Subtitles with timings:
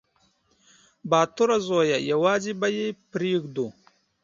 [1.09, 1.97] _باتوره زويه!
[2.11, 3.67] يوازې به يې پرېږدو.